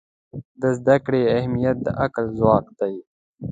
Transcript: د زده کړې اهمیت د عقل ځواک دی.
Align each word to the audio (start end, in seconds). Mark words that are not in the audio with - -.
د 0.61 0.63
زده 0.77 0.95
کړې 1.05 1.21
اهمیت 1.37 1.77
د 1.85 1.87
عقل 2.03 2.25
ځواک 2.37 2.65
دی. 2.79 2.95